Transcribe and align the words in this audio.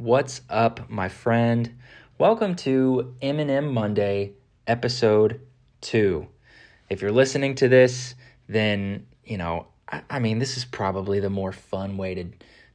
What's 0.00 0.40
up, 0.48 0.88
my 0.88 1.10
friend? 1.10 1.78
Welcome 2.16 2.56
to 2.56 3.14
M&M 3.20 3.74
Monday, 3.74 4.32
episode 4.66 5.42
two. 5.82 6.26
If 6.88 7.02
you're 7.02 7.12
listening 7.12 7.54
to 7.56 7.68
this, 7.68 8.14
then 8.48 9.06
you 9.26 9.36
know, 9.36 9.66
I, 9.92 10.00
I 10.08 10.18
mean, 10.18 10.38
this 10.38 10.56
is 10.56 10.64
probably 10.64 11.20
the 11.20 11.28
more 11.28 11.52
fun 11.52 11.98
way 11.98 12.14
to 12.14 12.24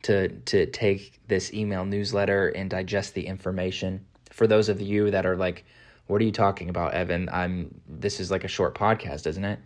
to 0.04 0.28
to 0.28 0.68
take 0.68 1.20
this 1.28 1.52
email 1.52 1.84
newsletter 1.84 2.50
and 2.50 2.70
digest 2.70 3.16
the 3.16 3.26
information. 3.26 4.06
For 4.30 4.46
those 4.46 4.70
of 4.70 4.80
you 4.80 5.10
that 5.10 5.26
are 5.26 5.36
like, 5.36 5.66
"What 6.06 6.22
are 6.22 6.26
you 6.26 6.32
talking 6.32 6.70
about, 6.70 6.94
Evan?" 6.94 7.28
I'm. 7.34 7.74
This 7.90 8.20
is 8.20 8.30
like 8.30 8.44
a 8.44 8.48
short 8.48 8.76
podcast, 8.76 9.26
isn't 9.26 9.46
it? 9.46 9.58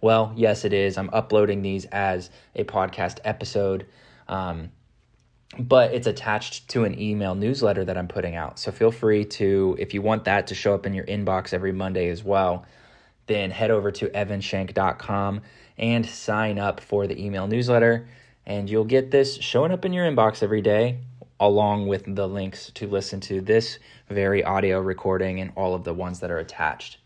Well, 0.00 0.32
yes, 0.34 0.64
it 0.64 0.72
is. 0.72 0.98
I'm 0.98 1.10
uploading 1.12 1.62
these 1.62 1.84
as 1.92 2.30
a 2.56 2.64
podcast 2.64 3.20
episode. 3.22 3.86
Um, 4.26 4.72
but 5.58 5.94
it's 5.94 6.06
attached 6.06 6.68
to 6.68 6.84
an 6.84 6.98
email 7.00 7.34
newsletter 7.34 7.84
that 7.84 7.96
I'm 7.96 8.08
putting 8.08 8.34
out. 8.34 8.58
So 8.58 8.72
feel 8.72 8.90
free 8.90 9.24
to, 9.26 9.76
if 9.78 9.94
you 9.94 10.02
want 10.02 10.24
that 10.24 10.46
to 10.48 10.54
show 10.54 10.74
up 10.74 10.86
in 10.86 10.94
your 10.94 11.06
inbox 11.06 11.52
every 11.52 11.72
Monday 11.72 12.08
as 12.08 12.24
well, 12.24 12.64
then 13.26 13.50
head 13.50 13.70
over 13.70 13.90
to 13.92 14.08
evanshank.com 14.08 15.40
and 15.78 16.06
sign 16.06 16.58
up 16.58 16.80
for 16.80 17.06
the 17.06 17.24
email 17.24 17.46
newsletter. 17.46 18.08
And 18.46 18.68
you'll 18.68 18.84
get 18.84 19.10
this 19.10 19.36
showing 19.36 19.72
up 19.72 19.84
in 19.84 19.92
your 19.92 20.10
inbox 20.10 20.42
every 20.42 20.60
day, 20.60 20.98
along 21.40 21.86
with 21.86 22.14
the 22.14 22.28
links 22.28 22.70
to 22.74 22.86
listen 22.86 23.20
to 23.20 23.40
this 23.40 23.78
very 24.08 24.44
audio 24.44 24.80
recording 24.80 25.40
and 25.40 25.52
all 25.56 25.74
of 25.74 25.84
the 25.84 25.94
ones 25.94 26.20
that 26.20 26.30
are 26.30 26.38
attached. 26.38 26.98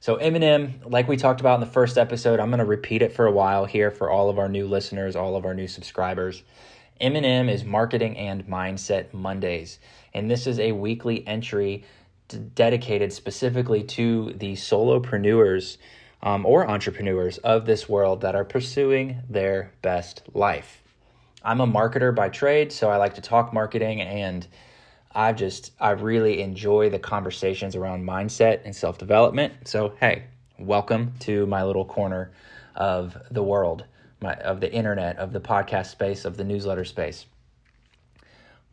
So, 0.00 0.16
M&M, 0.16 0.80
like 0.84 1.08
we 1.08 1.16
talked 1.16 1.40
about 1.40 1.54
in 1.54 1.60
the 1.60 1.72
first 1.72 1.96
episode, 1.96 2.38
I'm 2.38 2.50
going 2.50 2.58
to 2.58 2.66
repeat 2.66 3.00
it 3.00 3.14
for 3.14 3.24
a 3.24 3.32
while 3.32 3.64
here 3.64 3.90
for 3.90 4.10
all 4.10 4.28
of 4.28 4.38
our 4.38 4.50
new 4.50 4.68
listeners, 4.68 5.16
all 5.16 5.34
of 5.34 5.46
our 5.46 5.54
new 5.54 5.66
subscribers. 5.66 6.42
M&M 7.00 7.48
is 7.48 7.64
Marketing 7.64 8.16
and 8.16 8.46
Mindset 8.46 9.12
Mondays, 9.12 9.80
and 10.12 10.30
this 10.30 10.46
is 10.46 10.60
a 10.60 10.70
weekly 10.70 11.26
entry 11.26 11.84
dedicated 12.54 13.12
specifically 13.12 13.82
to 13.82 14.32
the 14.34 14.52
solopreneurs 14.52 15.78
um, 16.22 16.46
or 16.46 16.70
entrepreneurs 16.70 17.38
of 17.38 17.66
this 17.66 17.88
world 17.88 18.20
that 18.20 18.36
are 18.36 18.44
pursuing 18.44 19.18
their 19.28 19.72
best 19.82 20.22
life. 20.34 20.84
I'm 21.42 21.60
a 21.60 21.66
marketer 21.66 22.14
by 22.14 22.28
trade, 22.28 22.70
so 22.70 22.90
I 22.90 22.96
like 22.96 23.14
to 23.14 23.20
talk 23.20 23.52
marketing 23.52 24.00
and 24.00 24.46
I 25.12 25.32
just 25.32 25.72
I 25.80 25.90
really 25.90 26.42
enjoy 26.42 26.90
the 26.90 27.00
conversations 27.00 27.74
around 27.74 28.06
mindset 28.06 28.60
and 28.64 28.74
self-development. 28.74 29.66
So, 29.66 29.94
hey, 29.98 30.26
welcome 30.60 31.14
to 31.20 31.44
my 31.46 31.64
little 31.64 31.84
corner 31.84 32.30
of 32.76 33.16
the 33.32 33.42
world 33.42 33.84
my, 34.20 34.34
of 34.34 34.60
the 34.60 34.72
internet, 34.72 35.18
of 35.18 35.32
the 35.32 35.40
podcast 35.40 35.86
space, 35.86 36.24
of 36.24 36.36
the 36.36 36.44
newsletter 36.44 36.84
space. 36.84 37.26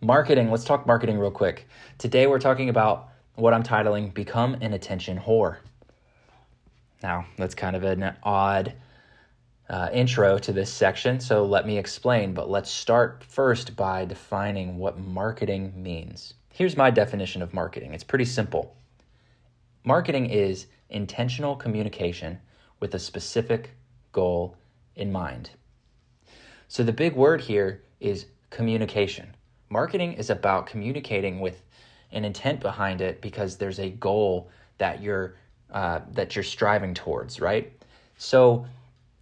Marketing, 0.01 0.49
let's 0.49 0.63
talk 0.63 0.87
marketing 0.87 1.19
real 1.19 1.31
quick. 1.31 1.67
Today 1.97 2.27
we're 2.27 2.39
talking 2.39 2.69
about 2.69 3.09
what 3.35 3.53
I'm 3.53 3.63
titling 3.63 4.13
Become 4.13 4.55
an 4.55 4.73
Attention 4.73 5.19
Whore. 5.19 5.57
Now, 7.03 7.25
that's 7.37 7.55
kind 7.55 7.75
of 7.75 7.83
an 7.83 8.15
odd 8.23 8.73
uh, 9.69 9.89
intro 9.93 10.37
to 10.37 10.51
this 10.51 10.71
section, 10.71 11.19
so 11.19 11.45
let 11.45 11.65
me 11.65 11.77
explain. 11.77 12.33
But 12.33 12.49
let's 12.49 12.69
start 12.69 13.23
first 13.23 13.75
by 13.75 14.05
defining 14.05 14.77
what 14.77 14.99
marketing 14.99 15.73
means. 15.75 16.33
Here's 16.53 16.75
my 16.75 16.91
definition 16.91 17.41
of 17.41 17.53
marketing 17.53 17.93
it's 17.93 18.03
pretty 18.03 18.25
simple. 18.25 18.75
Marketing 19.83 20.27
is 20.27 20.67
intentional 20.89 21.55
communication 21.55 22.39
with 22.79 22.93
a 22.93 22.99
specific 22.99 23.71
goal 24.11 24.57
in 25.01 25.11
mind. 25.11 25.49
So 26.67 26.83
the 26.83 26.93
big 26.93 27.15
word 27.15 27.41
here 27.41 27.81
is 27.99 28.27
communication. 28.49 29.35
Marketing 29.69 30.13
is 30.13 30.29
about 30.29 30.67
communicating 30.67 31.39
with 31.39 31.63
an 32.11 32.23
intent 32.23 32.59
behind 32.59 33.01
it 33.01 33.21
because 33.21 33.57
there's 33.57 33.79
a 33.79 33.89
goal 33.89 34.49
that 34.77 35.01
you're 35.01 35.35
uh, 35.71 36.01
that 36.11 36.35
you're 36.35 36.43
striving 36.43 36.93
towards, 36.93 37.39
right? 37.39 37.71
So 38.17 38.65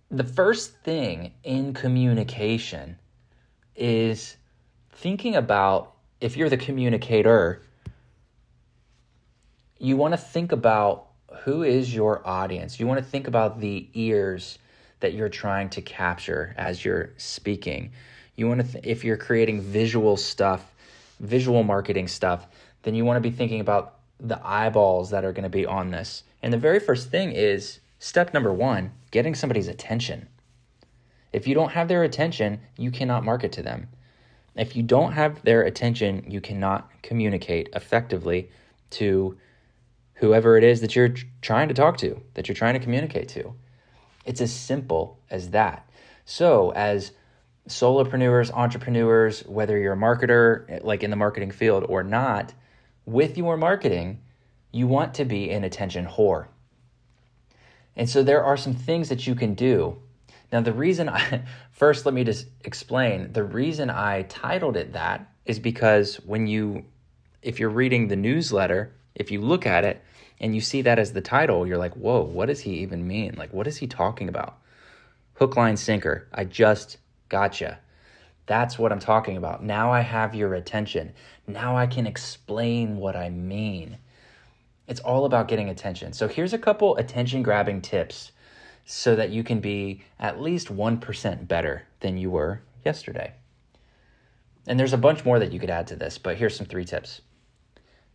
the 0.09 0.23
first 0.23 0.75
thing 0.79 1.31
in 1.43 1.73
communication 1.73 2.97
is 3.75 4.35
thinking 4.91 5.35
about 5.35 5.93
if 6.19 6.35
you're 6.35 6.49
the 6.49 6.57
communicator, 6.57 7.61
you 9.77 9.95
want 9.95 10.13
to 10.13 10.17
think 10.17 10.51
about 10.51 11.09
who 11.43 11.61
is 11.63 11.93
your 11.93 12.27
audience. 12.27 12.79
You 12.79 12.87
want 12.87 12.99
to 12.99 13.05
think 13.05 13.27
about 13.27 13.59
the 13.59 13.87
ears 13.93 14.57
that 14.99 15.13
you're 15.13 15.29
trying 15.29 15.69
to 15.69 15.81
capture 15.81 16.53
as 16.57 16.83
you're 16.83 17.11
speaking. 17.17 17.91
You 18.35 18.47
want 18.47 18.65
to, 18.65 18.71
th- 18.71 18.85
if 18.85 19.03
you're 19.03 19.17
creating 19.17 19.61
visual 19.61 20.17
stuff, 20.17 20.73
visual 21.19 21.63
marketing 21.63 22.07
stuff, 22.07 22.47
then 22.83 22.95
you 22.95 23.05
want 23.05 23.17
to 23.17 23.29
be 23.29 23.35
thinking 23.35 23.59
about 23.59 23.95
the 24.19 24.39
eyeballs 24.45 25.09
that 25.11 25.25
are 25.25 25.31
going 25.31 25.43
to 25.43 25.49
be 25.49 25.65
on 25.65 25.91
this. 25.91 26.23
And 26.41 26.53
the 26.53 26.57
very 26.57 26.79
first 26.79 27.09
thing 27.09 27.31
is 27.31 27.79
step 27.99 28.33
number 28.33 28.53
one 28.53 28.91
getting 29.11 29.35
somebody's 29.35 29.67
attention. 29.67 30.27
If 31.31 31.47
you 31.47 31.53
don't 31.53 31.71
have 31.71 31.87
their 31.87 32.03
attention, 32.03 32.59
you 32.77 32.91
cannot 32.91 33.23
market 33.23 33.51
to 33.53 33.61
them. 33.61 33.87
If 34.55 34.75
you 34.75 34.83
don't 34.83 35.13
have 35.13 35.43
their 35.43 35.63
attention, 35.63 36.25
you 36.27 36.41
cannot 36.41 36.89
communicate 37.01 37.69
effectively 37.73 38.49
to 38.91 39.37
whoever 40.15 40.57
it 40.57 40.63
is 40.63 40.81
that 40.81 40.95
you're 40.95 41.13
trying 41.41 41.67
to 41.69 41.73
talk 41.73 41.97
to, 41.97 42.21
that 42.33 42.47
you're 42.47 42.55
trying 42.55 42.73
to 42.73 42.79
communicate 42.79 43.29
to. 43.29 43.53
It's 44.25 44.41
as 44.41 44.53
simple 44.53 45.19
as 45.29 45.51
that. 45.51 45.89
So, 46.25 46.71
as 46.71 47.11
solopreneurs, 47.67 48.51
entrepreneurs, 48.51 49.45
whether 49.45 49.77
you're 49.77 49.93
a 49.93 49.97
marketer, 49.97 50.65
eh, 50.69 50.79
like 50.81 51.03
in 51.03 51.09
the 51.09 51.15
marketing 51.15 51.51
field 51.51 51.85
or 51.87 52.03
not, 52.03 52.53
with 53.05 53.37
your 53.37 53.57
marketing, 53.57 54.19
you 54.71 54.87
want 54.87 55.13
to 55.15 55.25
be 55.25 55.49
an 55.51 55.63
attention 55.63 56.05
whore. 56.05 56.47
And 57.95 58.09
so 58.09 58.23
there 58.23 58.43
are 58.43 58.57
some 58.57 58.73
things 58.73 59.09
that 59.09 59.27
you 59.27 59.35
can 59.35 59.55
do. 59.55 59.97
Now, 60.51 60.61
the 60.61 60.73
reason 60.73 61.09
I, 61.09 61.43
first, 61.71 62.05
let 62.05 62.13
me 62.13 62.23
just 62.23 62.47
explain 62.63 63.33
the 63.33 63.43
reason 63.43 63.89
I 63.89 64.23
titled 64.23 64.77
it 64.77 64.93
that 64.93 65.29
is 65.45 65.59
because 65.59 66.15
when 66.17 66.47
you, 66.47 66.85
if 67.41 67.59
you're 67.59 67.69
reading 67.69 68.07
the 68.07 68.15
newsletter, 68.15 68.93
if 69.15 69.31
you 69.31 69.41
look 69.41 69.65
at 69.65 69.83
it, 69.83 70.03
and 70.39 70.55
you 70.55 70.61
see 70.61 70.81
that 70.83 70.99
as 70.99 71.13
the 71.13 71.21
title, 71.21 71.67
you're 71.67 71.77
like, 71.77 71.95
whoa, 71.95 72.21
what 72.21 72.47
does 72.47 72.61
he 72.61 72.79
even 72.79 73.07
mean? 73.07 73.35
Like, 73.37 73.53
what 73.53 73.67
is 73.67 73.77
he 73.77 73.87
talking 73.87 74.29
about? 74.29 74.57
Hook, 75.35 75.55
line, 75.55 75.77
sinker. 75.77 76.27
I 76.33 76.45
just 76.45 76.97
gotcha. 77.27 77.79
That's 78.45 78.79
what 78.79 78.91
I'm 78.91 78.99
talking 78.99 79.37
about. 79.37 79.63
Now 79.63 79.91
I 79.91 80.01
have 80.01 80.33
your 80.33 80.55
attention. 80.55 81.13
Now 81.45 81.77
I 81.77 81.87
can 81.87 82.07
explain 82.07 82.97
what 82.97 83.15
I 83.15 83.29
mean. 83.29 83.97
It's 84.87 85.01
all 85.01 85.25
about 85.25 85.47
getting 85.47 85.69
attention. 85.69 86.13
So 86.13 86.27
here's 86.27 86.53
a 86.53 86.57
couple 86.57 86.95
attention 86.97 87.43
grabbing 87.43 87.81
tips 87.81 88.31
so 88.85 89.15
that 89.15 89.29
you 89.29 89.43
can 89.43 89.59
be 89.59 90.03
at 90.19 90.41
least 90.41 90.75
1% 90.75 91.47
better 91.47 91.83
than 91.99 92.17
you 92.17 92.31
were 92.31 92.61
yesterday. 92.83 93.33
And 94.65 94.79
there's 94.79 94.93
a 94.93 94.97
bunch 94.97 95.23
more 95.23 95.37
that 95.37 95.51
you 95.51 95.59
could 95.59 95.69
add 95.69 95.87
to 95.87 95.95
this, 95.95 96.17
but 96.17 96.37
here's 96.37 96.55
some 96.55 96.65
three 96.65 96.85
tips. 96.85 97.21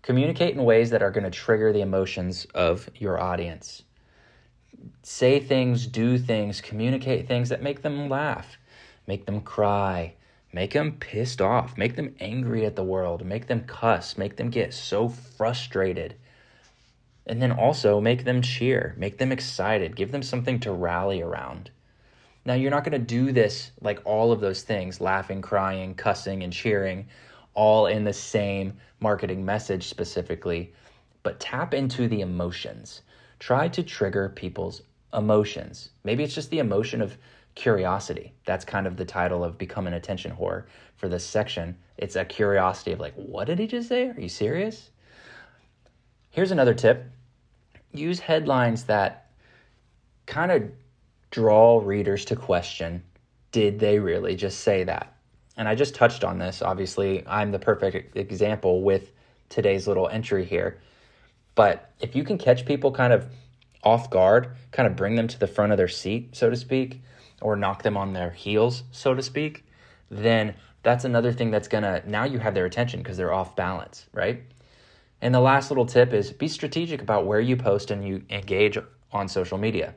Communicate 0.04 0.54
in 0.54 0.64
ways 0.64 0.90
that 0.90 1.02
are 1.02 1.10
going 1.10 1.24
to 1.24 1.30
trigger 1.30 1.72
the 1.72 1.80
emotions 1.80 2.46
of 2.54 2.90
your 2.94 3.18
audience. 3.18 3.84
Say 5.02 5.40
things, 5.40 5.86
do 5.86 6.18
things, 6.18 6.60
communicate 6.60 7.26
things 7.26 7.48
that 7.48 7.62
make 7.62 7.80
them 7.80 8.10
laugh, 8.10 8.58
make 9.06 9.24
them 9.24 9.40
cry, 9.40 10.12
make 10.52 10.74
them 10.74 10.92
pissed 10.92 11.40
off, 11.40 11.78
make 11.78 11.96
them 11.96 12.14
angry 12.20 12.66
at 12.66 12.76
the 12.76 12.84
world, 12.84 13.24
make 13.24 13.46
them 13.46 13.64
cuss, 13.64 14.18
make 14.18 14.36
them 14.36 14.50
get 14.50 14.74
so 14.74 15.08
frustrated. 15.08 16.16
And 17.26 17.40
then 17.40 17.52
also 17.52 17.98
make 17.98 18.24
them 18.24 18.42
cheer, 18.42 18.94
make 18.98 19.16
them 19.16 19.32
excited, 19.32 19.96
give 19.96 20.12
them 20.12 20.22
something 20.22 20.60
to 20.60 20.72
rally 20.72 21.22
around. 21.22 21.70
Now, 22.44 22.52
you're 22.52 22.70
not 22.70 22.84
going 22.84 22.92
to 22.92 22.98
do 22.98 23.32
this 23.32 23.70
like 23.80 24.02
all 24.04 24.32
of 24.32 24.42
those 24.42 24.60
things 24.60 25.00
laughing, 25.00 25.40
crying, 25.40 25.94
cussing, 25.94 26.42
and 26.42 26.52
cheering 26.52 27.06
all 27.54 27.86
in 27.86 28.04
the 28.04 28.12
same 28.12 28.74
marketing 29.00 29.44
message 29.44 29.88
specifically, 29.88 30.72
but 31.22 31.40
tap 31.40 31.74
into 31.74 32.08
the 32.08 32.20
emotions. 32.20 33.02
Try 33.38 33.68
to 33.68 33.82
trigger 33.82 34.28
people's 34.28 34.82
emotions. 35.12 35.90
Maybe 36.04 36.24
it's 36.24 36.34
just 36.34 36.50
the 36.50 36.58
emotion 36.58 37.00
of 37.00 37.16
curiosity. 37.54 38.32
That's 38.44 38.64
kind 38.64 38.86
of 38.86 38.96
the 38.96 39.04
title 39.04 39.44
of 39.44 39.58
Become 39.58 39.86
an 39.86 39.94
Attention 39.94 40.32
Whore 40.32 40.64
for 40.96 41.08
this 41.08 41.24
section. 41.24 41.76
It's 41.96 42.16
a 42.16 42.24
curiosity 42.24 42.92
of 42.92 43.00
like, 43.00 43.14
what 43.14 43.46
did 43.46 43.58
he 43.58 43.66
just 43.66 43.88
say? 43.88 44.08
Are 44.08 44.20
you 44.20 44.28
serious? 44.28 44.90
Here's 46.30 46.50
another 46.50 46.74
tip 46.74 47.04
use 47.92 48.18
headlines 48.18 48.84
that 48.84 49.30
kind 50.26 50.50
of 50.50 50.64
draw 51.30 51.80
readers 51.80 52.24
to 52.24 52.36
question 52.36 53.02
did 53.52 53.78
they 53.78 54.00
really 54.00 54.34
just 54.34 54.60
say 54.60 54.82
that? 54.82 55.13
And 55.56 55.68
I 55.68 55.74
just 55.74 55.94
touched 55.94 56.24
on 56.24 56.38
this. 56.38 56.62
Obviously, 56.62 57.24
I'm 57.26 57.52
the 57.52 57.58
perfect 57.58 58.16
example 58.16 58.82
with 58.82 59.10
today's 59.48 59.86
little 59.86 60.08
entry 60.08 60.44
here. 60.44 60.80
But 61.54 61.92
if 62.00 62.16
you 62.16 62.24
can 62.24 62.38
catch 62.38 62.66
people 62.66 62.90
kind 62.90 63.12
of 63.12 63.26
off 63.82 64.10
guard, 64.10 64.56
kind 64.72 64.86
of 64.88 64.96
bring 64.96 65.14
them 65.14 65.28
to 65.28 65.38
the 65.38 65.46
front 65.46 65.70
of 65.72 65.78
their 65.78 65.88
seat, 65.88 66.34
so 66.34 66.50
to 66.50 66.56
speak, 66.56 67.02
or 67.40 67.54
knock 67.54 67.82
them 67.82 67.96
on 67.96 68.12
their 68.12 68.30
heels, 68.30 68.82
so 68.90 69.14
to 69.14 69.22
speak, 69.22 69.64
then 70.10 70.54
That's 70.84 71.06
another 71.06 71.32
thing 71.32 71.50
that's 71.50 71.66
gonna, 71.66 72.02
now 72.06 72.24
you 72.24 72.38
have 72.38 72.54
their 72.54 72.66
attention 72.66 73.00
because 73.00 73.16
they're 73.16 73.32
off 73.32 73.56
balance, 73.56 74.06
right? 74.12 74.42
And 75.22 75.34
the 75.34 75.40
last 75.40 75.70
little 75.70 75.86
tip 75.86 76.12
is 76.12 76.30
be 76.30 76.46
strategic 76.46 77.00
about 77.00 77.26
where 77.26 77.40
you 77.40 77.56
post 77.56 77.90
and 77.90 78.06
you 78.06 78.22
engage 78.28 78.76
on 79.10 79.26
social 79.26 79.56
media. 79.56 79.94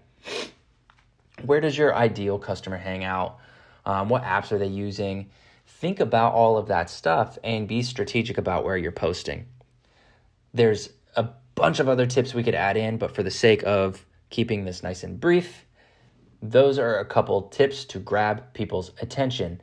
Where 1.43 1.59
does 1.59 1.77
your 1.77 1.93
ideal 1.93 2.39
customer 2.39 2.77
hang 2.77 3.03
out? 3.03 3.37
Um, 3.85 4.07
what 4.07 4.23
apps 4.23 4.53
are 4.53 4.57
they 4.57 4.67
using? 4.67 5.29
Think 5.79 5.99
about 5.99 6.33
all 6.33 6.57
of 6.57 6.69
that 6.69 6.89
stuff 6.89 7.37
and 7.43 7.67
be 7.67 7.83
strategic 7.83 8.39
about 8.39 8.65
where 8.65 8.77
you're 8.77 8.91
posting. 8.91 9.45
There's 10.51 10.89
a 11.15 11.29
bunch 11.53 11.79
of 11.79 11.87
other 11.87 12.07
tips 12.07 12.33
we 12.33 12.41
could 12.41 12.55
add 12.55 12.77
in, 12.77 12.97
but 12.97 13.13
for 13.13 13.21
the 13.21 13.29
sake 13.29 13.61
of 13.63 14.03
keeping 14.31 14.65
this 14.65 14.81
nice 14.81 15.03
and 15.03 15.19
brief, 15.19 15.65
those 16.41 16.79
are 16.79 16.97
a 16.97 17.05
couple 17.05 17.43
tips 17.43 17.85
to 17.85 17.99
grab 17.99 18.55
people's 18.55 18.91
attention. 19.01 19.61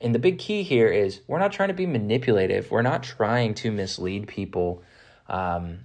And 0.00 0.12
the 0.12 0.18
big 0.18 0.40
key 0.40 0.64
here 0.64 0.88
is 0.88 1.20
we're 1.28 1.38
not 1.38 1.52
trying 1.52 1.68
to 1.68 1.74
be 1.74 1.86
manipulative, 1.86 2.72
we're 2.72 2.82
not 2.82 3.04
trying 3.04 3.54
to 3.54 3.70
mislead 3.70 4.26
people. 4.26 4.82
Um, 5.28 5.78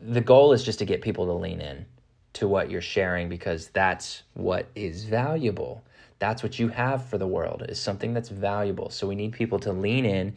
the 0.00 0.22
goal 0.22 0.54
is 0.54 0.64
just 0.64 0.78
to 0.78 0.86
get 0.86 1.02
people 1.02 1.26
to 1.26 1.34
lean 1.34 1.60
in 1.60 1.84
to 2.32 2.48
what 2.48 2.70
you're 2.70 2.80
sharing 2.80 3.28
because 3.28 3.68
that's 3.68 4.22
what 4.32 4.66
is 4.74 5.04
valuable. 5.04 5.84
That's 6.22 6.44
what 6.44 6.56
you 6.60 6.68
have 6.68 7.06
for 7.06 7.18
the 7.18 7.26
world 7.26 7.66
is 7.68 7.80
something 7.80 8.14
that's 8.14 8.28
valuable. 8.28 8.90
So 8.90 9.08
we 9.08 9.16
need 9.16 9.32
people 9.32 9.58
to 9.58 9.72
lean 9.72 10.04
in 10.04 10.36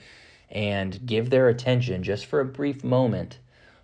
and 0.49 0.99
give 1.05 1.29
their 1.29 1.47
attention 1.47 2.01
just 2.01 2.25
for 2.25 2.39
a 2.39 2.45
brief 2.45 2.83
moment 2.83 3.37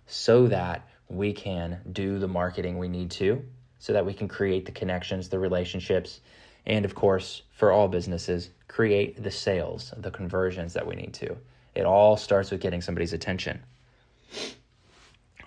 so 0.08 0.48
that 0.48 0.88
we 1.08 1.32
can 1.32 1.78
do 1.92 2.18
the 2.18 2.26
marketing 2.26 2.76
we 2.76 2.88
need 2.88 3.12
to 3.12 3.44
so 3.78 3.92
that 3.92 4.04
we 4.04 4.14
can 4.14 4.26
create 4.26 4.66
the 4.66 4.72
connections, 4.72 5.28
the 5.28 5.38
relationships, 5.38 6.18
and 6.66 6.84
of 6.84 6.96
course, 6.96 7.42
for 7.52 7.70
all 7.70 7.86
businesses, 7.86 8.50
create 8.66 9.22
the 9.22 9.30
sales, 9.30 9.94
the 9.96 10.10
conversions 10.10 10.72
that 10.72 10.84
we 10.84 10.96
need 10.96 11.14
to. 11.14 11.36
It 11.76 11.84
all 11.84 12.16
starts 12.16 12.50
with 12.50 12.60
getting 12.60 12.80
somebody's 12.80 13.12
attention. 13.12 13.62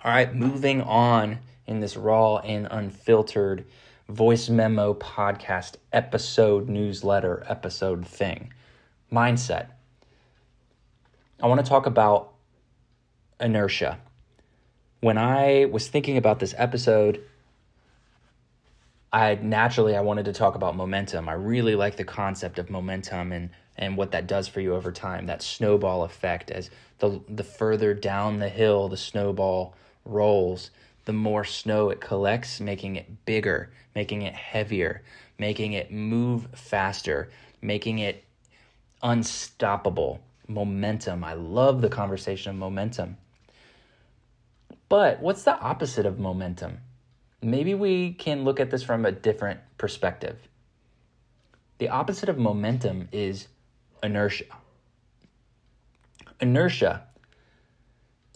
All 0.02 0.10
right, 0.10 0.34
moving 0.34 0.80
on 0.80 1.38
in 1.66 1.80
this 1.80 1.98
raw 1.98 2.38
and 2.38 2.66
unfiltered 2.70 3.66
voice 4.08 4.48
memo 4.48 4.94
podcast 4.94 5.74
episode 5.92 6.68
newsletter 6.68 7.44
episode 7.48 8.06
thing 8.06 8.52
mindset. 9.12 9.68
I 11.42 11.46
want 11.48 11.64
to 11.64 11.68
talk 11.68 11.86
about 11.86 12.32
inertia. 13.40 13.98
When 15.00 15.18
I 15.18 15.66
was 15.66 15.88
thinking 15.88 16.16
about 16.16 16.38
this 16.38 16.54
episode, 16.56 17.22
I 19.12 19.36
naturally 19.36 19.96
I 19.96 20.00
wanted 20.00 20.24
to 20.26 20.32
talk 20.32 20.54
about 20.54 20.76
momentum. 20.76 21.28
I 21.28 21.34
really 21.34 21.74
like 21.74 21.96
the 21.96 22.04
concept 22.04 22.58
of 22.58 22.70
momentum 22.70 23.32
and 23.32 23.50
and 23.78 23.96
what 23.96 24.12
that 24.12 24.26
does 24.26 24.48
for 24.48 24.60
you 24.60 24.74
over 24.74 24.90
time. 24.90 25.26
That 25.26 25.42
snowball 25.42 26.04
effect 26.04 26.50
as 26.50 26.70
the 26.98 27.20
the 27.28 27.44
further 27.44 27.92
down 27.92 28.38
the 28.38 28.48
hill 28.48 28.88
the 28.88 28.96
snowball 28.96 29.74
rolls, 30.04 30.70
the 31.06 31.12
more 31.12 31.44
snow 31.44 31.88
it 31.88 32.00
collects, 32.00 32.60
making 32.60 32.96
it 32.96 33.24
bigger, 33.24 33.70
making 33.94 34.22
it 34.22 34.34
heavier, 34.34 35.02
making 35.38 35.72
it 35.72 35.90
move 35.90 36.48
faster, 36.54 37.30
making 37.62 38.00
it 38.00 38.24
unstoppable. 39.02 40.20
Momentum. 40.48 41.24
I 41.24 41.32
love 41.32 41.80
the 41.80 41.88
conversation 41.88 42.50
of 42.50 42.56
momentum. 42.56 43.16
But 44.88 45.20
what's 45.20 45.42
the 45.42 45.58
opposite 45.58 46.06
of 46.06 46.20
momentum? 46.20 46.78
Maybe 47.42 47.74
we 47.74 48.12
can 48.12 48.44
look 48.44 48.60
at 48.60 48.70
this 48.70 48.82
from 48.82 49.04
a 49.04 49.12
different 49.12 49.60
perspective. 49.78 50.38
The 51.78 51.88
opposite 51.88 52.28
of 52.28 52.38
momentum 52.38 53.08
is 53.10 53.48
inertia. 54.02 54.44
Inertia 56.40 57.02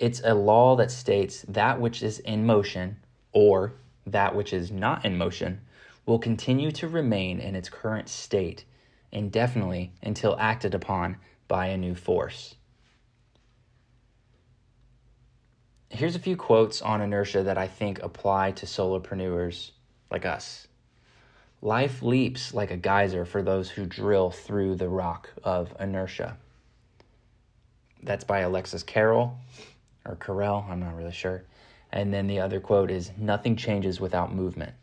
it's 0.00 0.22
a 0.24 0.34
law 0.34 0.76
that 0.76 0.90
states 0.90 1.44
that 1.46 1.78
which 1.78 2.02
is 2.02 2.18
in 2.20 2.46
motion 2.46 2.96
or 3.32 3.74
that 4.06 4.34
which 4.34 4.52
is 4.52 4.72
not 4.72 5.04
in 5.04 5.16
motion 5.16 5.60
will 6.06 6.18
continue 6.18 6.72
to 6.72 6.88
remain 6.88 7.38
in 7.38 7.54
its 7.54 7.68
current 7.68 8.08
state 8.08 8.64
indefinitely 9.12 9.92
until 10.02 10.36
acted 10.40 10.74
upon 10.74 11.18
by 11.48 11.66
a 11.66 11.76
new 11.76 11.94
force. 11.94 12.54
Here's 15.90 16.16
a 16.16 16.20
few 16.20 16.36
quotes 16.36 16.80
on 16.80 17.02
inertia 17.02 17.42
that 17.42 17.58
I 17.58 17.66
think 17.66 18.00
apply 18.02 18.52
to 18.52 18.66
solopreneurs 18.66 19.72
like 20.10 20.24
us. 20.24 20.66
Life 21.60 22.02
leaps 22.02 22.54
like 22.54 22.70
a 22.70 22.76
geyser 22.76 23.26
for 23.26 23.42
those 23.42 23.68
who 23.68 23.84
drill 23.84 24.30
through 24.30 24.76
the 24.76 24.88
rock 24.88 25.28
of 25.44 25.74
inertia. 25.78 26.38
That's 28.02 28.24
by 28.24 28.38
Alexis 28.38 28.82
Carrel 28.82 29.38
or 30.04 30.16
Carell, 30.16 30.68
I'm 30.68 30.80
not 30.80 30.96
really 30.96 31.12
sure. 31.12 31.44
And 31.92 32.12
then 32.12 32.26
the 32.26 32.40
other 32.40 32.60
quote 32.60 32.90
is 32.90 33.10
Nothing 33.18 33.56
changes 33.56 34.00
without 34.00 34.34
movement. 34.34 34.74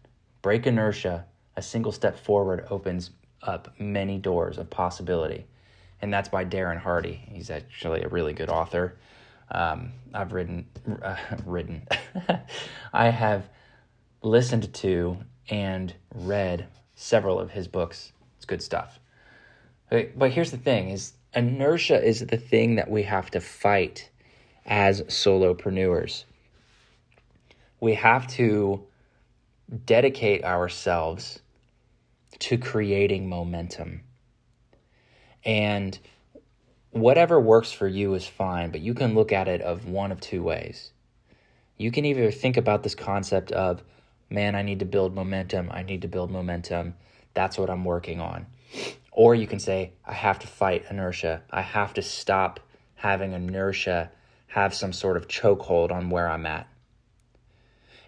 Break 0.41 0.67
inertia, 0.67 1.25
a 1.55 1.61
single 1.61 1.91
step 1.91 2.17
forward 2.17 2.65
opens 2.69 3.11
up 3.41 3.73
many 3.79 4.17
doors 4.17 4.57
of 4.57 4.69
possibility. 4.69 5.45
And 6.01 6.13
that's 6.13 6.29
by 6.29 6.45
Darren 6.45 6.77
Hardy. 6.77 7.21
He's 7.31 7.49
actually 7.49 8.03
a 8.03 8.09
really 8.09 8.33
good 8.33 8.49
author. 8.49 8.97
Um, 9.49 9.93
I've 10.13 10.33
written, 10.33 10.67
uh, 11.01 11.15
written, 11.45 11.87
I 12.93 13.09
have 13.09 13.49
listened 14.21 14.73
to 14.73 15.17
and 15.49 15.93
read 16.13 16.67
several 16.95 17.39
of 17.39 17.51
his 17.51 17.67
books. 17.67 18.11
It's 18.35 18.45
good 18.45 18.61
stuff. 18.61 18.99
But 19.89 20.31
here's 20.31 20.51
the 20.51 20.57
thing: 20.57 20.89
is 20.89 21.13
inertia 21.33 22.03
is 22.03 22.25
the 22.25 22.37
thing 22.37 22.75
that 22.75 22.89
we 22.89 23.03
have 23.03 23.31
to 23.31 23.39
fight 23.39 24.09
as 24.67 25.01
solopreneurs. 25.03 26.25
We 27.79 27.93
have 27.95 28.27
to 28.27 28.83
dedicate 29.85 30.43
ourselves 30.43 31.39
to 32.39 32.57
creating 32.57 33.29
momentum. 33.29 34.01
And 35.45 35.97
whatever 36.91 37.39
works 37.39 37.71
for 37.71 37.87
you 37.87 38.13
is 38.13 38.27
fine, 38.27 38.71
but 38.71 38.81
you 38.81 38.93
can 38.93 39.15
look 39.15 39.31
at 39.31 39.47
it 39.47 39.61
of 39.61 39.87
one 39.87 40.11
of 40.11 40.19
two 40.19 40.43
ways. 40.43 40.91
You 41.77 41.91
can 41.91 42.05
either 42.05 42.31
think 42.31 42.57
about 42.57 42.83
this 42.83 42.95
concept 42.95 43.51
of, 43.51 43.83
man, 44.29 44.55
I 44.55 44.63
need 44.63 44.79
to 44.79 44.85
build 44.85 45.15
momentum, 45.15 45.69
I 45.71 45.83
need 45.83 46.01
to 46.01 46.07
build 46.07 46.31
momentum, 46.31 46.95
that's 47.33 47.57
what 47.57 47.69
I'm 47.69 47.85
working 47.85 48.19
on. 48.19 48.47
Or 49.11 49.35
you 49.35 49.47
can 49.47 49.59
say, 49.59 49.93
I 50.05 50.13
have 50.13 50.39
to 50.39 50.47
fight 50.47 50.85
inertia, 50.89 51.43
I 51.51 51.61
have 51.61 51.93
to 51.93 52.01
stop 52.01 52.59
having 52.95 53.33
inertia 53.33 54.11
have 54.57 54.73
some 54.73 54.91
sort 54.91 55.15
of 55.15 55.27
chokehold 55.27 55.91
on 55.91 56.09
where 56.09 56.27
I'm 56.27 56.47
at. 56.47 56.67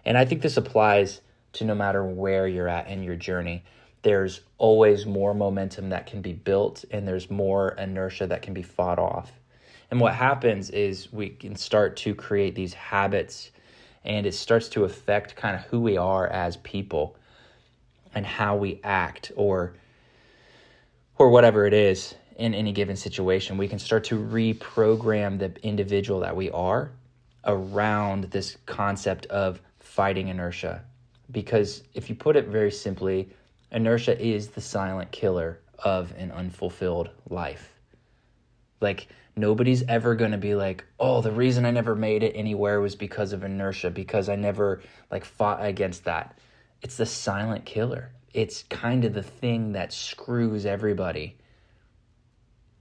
And 0.04 0.18
I 0.18 0.24
think 0.24 0.42
this 0.42 0.56
applies 0.56 1.20
to 1.52 1.64
no 1.64 1.76
matter 1.76 2.04
where 2.04 2.48
you're 2.48 2.66
at 2.66 2.88
in 2.88 3.04
your 3.04 3.14
journey. 3.14 3.62
There's 4.02 4.40
always 4.58 5.06
more 5.06 5.32
momentum 5.32 5.90
that 5.90 6.08
can 6.08 6.22
be 6.22 6.32
built, 6.32 6.84
and 6.90 7.06
there's 7.06 7.30
more 7.30 7.68
inertia 7.78 8.26
that 8.26 8.42
can 8.42 8.52
be 8.52 8.62
fought 8.62 8.98
off. 8.98 9.30
And 9.92 10.00
what 10.00 10.12
happens 10.12 10.70
is 10.70 11.12
we 11.12 11.28
can 11.28 11.54
start 11.54 11.96
to 11.98 12.16
create 12.16 12.56
these 12.56 12.74
habits, 12.74 13.52
and 14.04 14.26
it 14.26 14.34
starts 14.34 14.68
to 14.70 14.82
affect 14.82 15.36
kind 15.36 15.54
of 15.54 15.62
who 15.66 15.78
we 15.78 15.98
are 15.98 16.26
as 16.26 16.56
people 16.56 17.16
and 18.12 18.26
how 18.26 18.56
we 18.56 18.80
act 18.82 19.30
or 19.36 19.74
or 21.16 21.30
whatever 21.30 21.64
it 21.64 21.74
is 21.74 22.16
in 22.40 22.54
any 22.54 22.72
given 22.72 22.96
situation. 22.96 23.58
We 23.58 23.68
can 23.68 23.78
start 23.78 24.02
to 24.04 24.16
reprogram 24.16 25.38
the 25.38 25.52
individual 25.62 26.20
that 26.20 26.34
we 26.34 26.50
are 26.50 26.90
around 27.44 28.24
this 28.24 28.56
concept 28.64 29.26
of 29.26 29.60
fighting 29.78 30.28
inertia. 30.28 30.82
Because 31.30 31.82
if 31.92 32.08
you 32.08 32.14
put 32.14 32.36
it 32.36 32.46
very 32.48 32.70
simply, 32.70 33.28
inertia 33.70 34.18
is 34.18 34.48
the 34.48 34.60
silent 34.60 35.12
killer 35.12 35.60
of 35.84 36.14
an 36.16 36.30
unfulfilled 36.32 37.10
life. 37.28 37.74
Like, 38.80 39.08
nobody's 39.36 39.82
ever 39.82 40.14
going 40.14 40.32
to 40.32 40.38
be 40.38 40.54
like, 40.54 40.82
oh, 40.98 41.20
the 41.20 41.32
reason 41.32 41.66
I 41.66 41.70
never 41.70 41.94
made 41.94 42.22
it 42.22 42.32
anywhere 42.34 42.80
was 42.80 42.96
because 42.96 43.34
of 43.34 43.44
inertia, 43.44 43.90
because 43.90 44.30
I 44.30 44.36
never 44.36 44.80
like 45.10 45.26
fought 45.26 45.62
against 45.62 46.04
that. 46.04 46.38
It's 46.80 46.96
the 46.96 47.06
silent 47.06 47.66
killer. 47.66 48.12
It's 48.32 48.62
kind 48.64 49.04
of 49.04 49.12
the 49.12 49.22
thing 49.22 49.72
that 49.72 49.92
screws 49.92 50.64
everybody 50.64 51.36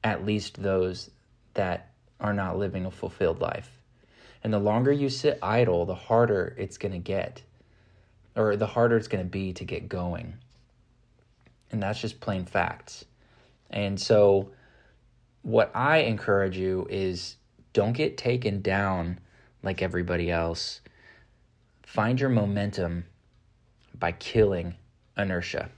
at 0.03 0.25
least 0.25 0.61
those 0.61 1.09
that 1.53 1.91
are 2.19 2.33
not 2.33 2.57
living 2.57 2.85
a 2.85 2.91
fulfilled 2.91 3.41
life. 3.41 3.71
And 4.43 4.53
the 4.53 4.59
longer 4.59 4.91
you 4.91 5.09
sit 5.09 5.39
idle, 5.41 5.85
the 5.85 5.95
harder 5.95 6.55
it's 6.57 6.77
going 6.77 6.93
to 6.93 6.99
get, 6.99 7.41
or 8.35 8.55
the 8.55 8.67
harder 8.67 8.95
it's 8.95 9.07
going 9.07 9.23
to 9.23 9.29
be 9.29 9.53
to 9.53 9.65
get 9.65 9.89
going. 9.89 10.35
And 11.71 11.83
that's 11.83 11.99
just 11.99 12.19
plain 12.19 12.45
facts. 12.45 13.05
And 13.69 13.99
so, 13.99 14.51
what 15.41 15.71
I 15.75 15.99
encourage 15.99 16.57
you 16.57 16.87
is 16.89 17.35
don't 17.73 17.93
get 17.93 18.17
taken 18.17 18.61
down 18.61 19.19
like 19.63 19.81
everybody 19.81 20.31
else. 20.31 20.81
Find 21.83 22.19
your 22.19 22.29
momentum 22.29 23.05
by 23.97 24.13
killing 24.13 24.75
inertia. 25.17 25.69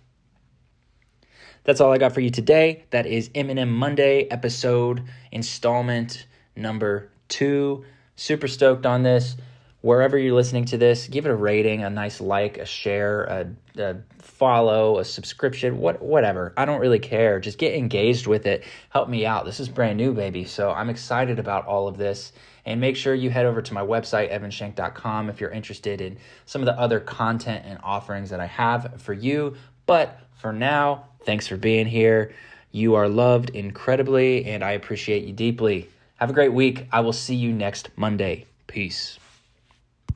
That's 1.63 1.79
all 1.79 1.91
I 1.91 1.99
got 1.99 2.13
for 2.13 2.21
you 2.21 2.31
today. 2.31 2.85
That 2.89 3.05
is 3.05 3.29
M&M 3.35 3.71
Monday 3.71 4.23
episode 4.31 5.03
installment 5.31 6.25
number 6.55 7.11
two. 7.27 7.85
Super 8.15 8.47
stoked 8.47 8.87
on 8.87 9.03
this. 9.03 9.37
Wherever 9.81 10.17
you're 10.17 10.35
listening 10.35 10.65
to 10.65 10.77
this, 10.77 11.07
give 11.07 11.25
it 11.25 11.29
a 11.29 11.35
rating, 11.35 11.83
a 11.83 11.89
nice 11.89 12.19
like, 12.19 12.57
a 12.57 12.65
share, 12.65 13.23
a, 13.23 13.79
a 13.79 13.97
follow, 14.19 14.97
a 14.97 15.05
subscription, 15.05 15.77
what 15.77 16.01
whatever. 16.01 16.53
I 16.57 16.65
don't 16.65 16.79
really 16.79 16.99
care. 16.99 17.39
Just 17.39 17.59
get 17.59 17.75
engaged 17.75 18.25
with 18.25 18.47
it. 18.47 18.63
Help 18.89 19.09
me 19.09 19.25
out. 19.25 19.45
This 19.45 19.59
is 19.59 19.69
brand 19.69 19.97
new, 19.97 20.13
baby. 20.13 20.45
So 20.45 20.71
I'm 20.71 20.89
excited 20.89 21.37
about 21.37 21.67
all 21.67 21.87
of 21.87 21.97
this. 21.97 22.31
And 22.65 22.79
make 22.79 22.95
sure 22.95 23.15
you 23.15 23.31
head 23.31 23.45
over 23.45 23.61
to 23.61 23.73
my 23.73 23.81
website, 23.81 24.31
evanshank.com, 24.31 25.29
if 25.29 25.41
you're 25.41 25.49
interested 25.49 25.99
in 25.99 26.17
some 26.45 26.61
of 26.61 26.67
the 26.67 26.79
other 26.79 26.99
content 26.99 27.65
and 27.65 27.79
offerings 27.83 28.31
that 28.31 28.39
I 28.39 28.45
have 28.45 29.01
for 29.01 29.13
you. 29.13 29.55
But 29.87 30.19
for 30.41 30.51
now, 30.51 31.05
thanks 31.23 31.47
for 31.47 31.55
being 31.55 31.85
here. 31.85 32.33
You 32.71 32.95
are 32.95 33.07
loved 33.07 33.51
incredibly, 33.51 34.45
and 34.45 34.63
I 34.63 34.71
appreciate 34.71 35.23
you 35.23 35.33
deeply. 35.33 35.87
Have 36.15 36.31
a 36.31 36.33
great 36.33 36.51
week. 36.51 36.87
I 36.91 37.01
will 37.01 37.13
see 37.13 37.35
you 37.35 37.53
next 37.53 37.89
Monday. 37.95 38.45
Peace. 38.67 39.19